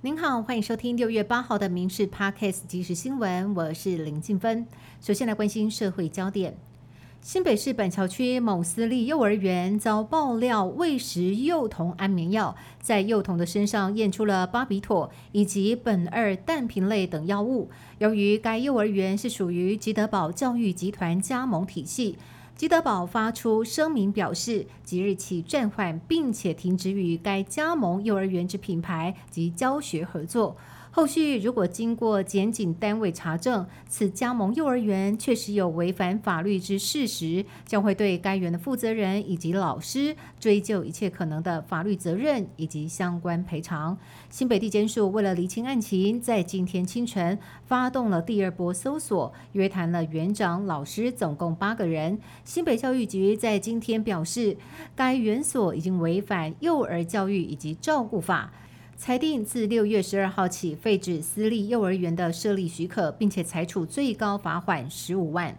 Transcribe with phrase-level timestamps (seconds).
[0.00, 4.64] 您好，欢迎收听六月八号的《民事 Podcast》即时新闻，我是林静芬。
[5.00, 6.56] 首先来关心社会焦点：
[7.20, 17.68] 新北市板桥区某私立幼儿园遭爆料喂食幼童安眠药，在幼童的身上验出了巴比妥以及苯二氮平类等药物。
[17.98, 22.16] 由于该幼儿园是属于吉德堡教育集团加盟体系。
[22.58, 30.56] 吉德堡发出声明表示，即日起暂缓，并且停止与该加盟幼儿园之品牌及教学合作。
[30.90, 43.96] 后续如果经过检警单位查证，此加盟幼儿园确实有违反法律之事实，将会对该园的负责人以及老师追究一切可能的法律责任以及相关赔偿。
[44.30, 52.18] 新北地检署为了厘清案情，在今天清晨发动了第二波搜索，约谈了园长、老师总共八个人。
[52.44, 54.56] 新北教育局在今天表示，
[54.96, 58.52] 该园所已经违反幼儿教育以及照顾法。
[58.98, 65.56] 裁定自六月十二号起废止私立幼儿园的设立许可，并且裁处最高罚款十五万。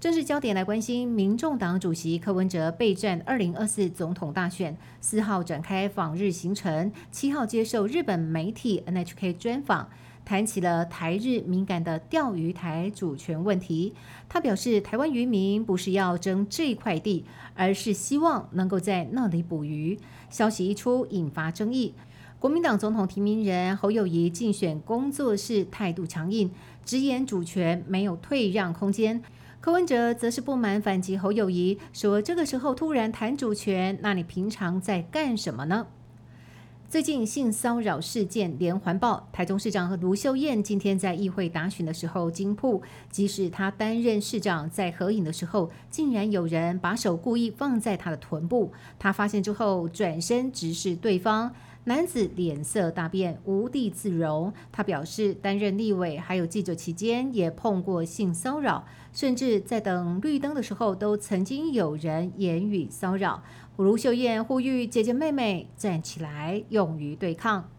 [0.00, 9.88] 政治焦点来关心，民众党主席柯文哲备战二零二四总统大选，四号展开访日行程，七号接受日本媒体 NHK 专访，
[10.24, 13.94] 谈起了台日敏感的钓鱼台主权问题。
[14.28, 19.96] 他表示，台湾渔民不是要争这块地，而是希望能够在那里捕鱼。
[20.28, 21.94] 消息一出，引发争议。
[22.38, 26.50] 国民党总统提名人侯友谊竞选工作室态度强硬，
[26.84, 29.22] 直言主权没有退让空间。
[29.58, 35.86] 柯文哲则是不满反击侯友谊，说这个时候突然谈主权，那你平常在干什么呢？
[36.90, 51.52] 最近性骚扰事件连环爆，台中市长卢秀燕今天在议会答询的时候惊曝，即使她担任市长，在合影的时候，竟然有人把手故意放在她的臀部，她发现之后转身直视对方。
[51.88, 54.52] 男子脸色大变，无地自容。
[54.72, 63.44] 他表示，担任立委还有记者期间，也碰过性骚扰，甚至在等绿灯的时候，都曾经有人言语骚扰。
[63.76, 67.70] 卢秀燕呼吁姐姐妹妹站起来，勇于对抗。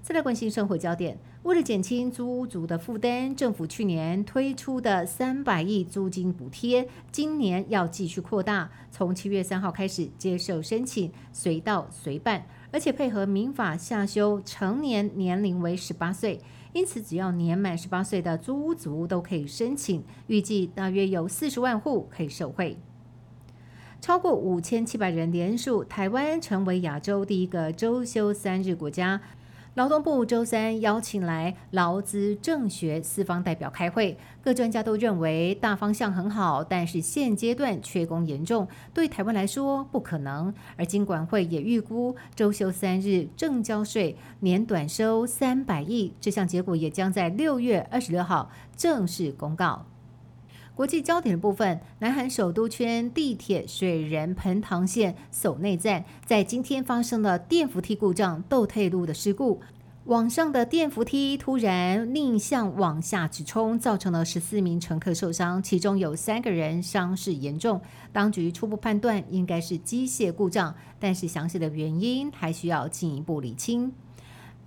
[0.00, 12.46] 再来关心生活焦点，为了减轻租屋族的负担，政府去年推出的三百亿租金补贴，今年要继续扩大，从七月三号开始接受申请，随到随办。
[12.70, 16.40] 而且配合民法下修成年年龄为十八岁，
[16.72, 22.76] 因此只要年满十八岁的租屋族都可以申请，预计大约有四十万户可以受惠，
[24.00, 29.20] 超过五千七百人连署，台湾成为亚洲第一个周休三日国家。
[29.78, 40.52] 劳动部周三邀请来劳资政学四方代表开会，各专家都认为大方向很好，但是现阶段缺工严重，对台湾来说不可能。
[40.76, 49.86] 而经管会也预估周休三日正交税年短收三百亿，这项结果也将在六月二十六号正式公告。
[50.78, 59.60] 国际焦点的部分，南韩首都圈地铁水人盆塘线首内站在今天发生了电扶梯故障倒退路的事故，
[60.04, 67.80] 网上的电扶梯突然逆向往下直冲，造成了十四名乘客受伤，其中有三个人伤势严重。
[68.12, 73.92] 当局初步判断应该是机械故障，但是详细的原因还需要进一步理清。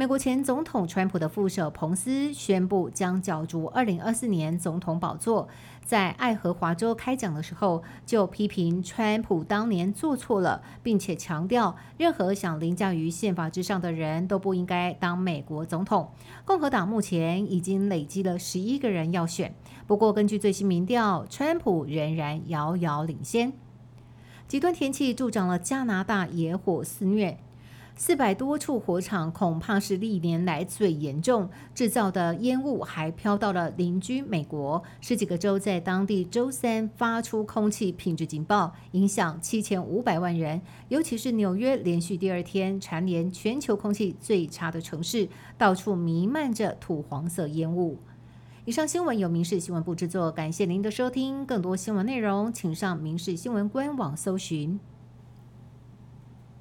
[0.00, 5.46] 美国前总统川普的副手彭斯宣布将角逐二零二四年总统宝座。
[5.84, 16.08] 在爱荷华州开讲的时候，就批评川普当年做错了，并且强调任何想凌驾于宪法之上的人都不应该当美国总统。
[16.46, 19.54] 共和党目前已经累积了十一个人要选，
[19.86, 23.52] 不过根据最新民调，川普仍然遥遥领先。
[24.48, 27.38] 极端天气助长了加拿大野火肆虐。
[28.02, 34.82] 四百多处火场恐怕是历年来最严重，制造的烟雾还飘到了邻居美国。
[35.02, 40.62] 十几个州在当地周三发出空气品质警报，影响七千五百万人。
[40.88, 47.98] 尤其是纽约，连续第二天蝉联全球空气最差的城市，到处弥漫着土黄色烟雾。
[48.64, 51.44] 以上新闻由民事新闻部制作，感谢您的收听。
[51.44, 54.80] 更多新闻内容，请上民事新闻官网搜寻。